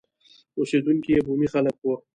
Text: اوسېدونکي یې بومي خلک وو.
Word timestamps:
اوسېدونکي 0.59 1.09
یې 1.15 1.19
بومي 1.25 1.47
خلک 1.53 1.75
وو. 1.79 1.93